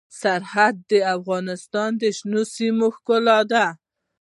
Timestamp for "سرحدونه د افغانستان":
0.19-1.89